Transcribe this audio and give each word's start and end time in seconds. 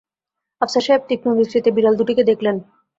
আফসার 0.61 0.83
সাহেব 0.85 1.01
তীক্ষ্ণ 1.09 1.29
দৃষ্টিতে 1.39 1.69
বিড়াল 1.75 1.93
দুটিকে 1.99 2.23
দেখলেন। 2.29 2.55